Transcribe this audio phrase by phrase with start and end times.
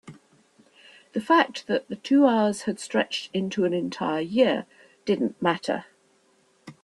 [1.13, 4.65] the fact that the two hours had stretched into an entire year
[5.05, 5.85] didn't matter.